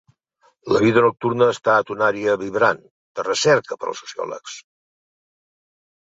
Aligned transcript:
La 0.75 0.79
vida 0.83 1.01
nocturna 1.05 1.49
ha 1.49 1.53
estat 1.55 1.91
una 1.95 2.07
àrea 2.07 2.37
vibrant 2.43 2.79
de 3.19 3.25
recerca 3.27 3.77
per 3.83 3.91
als 3.91 4.01
sociòlegs. 4.05 4.57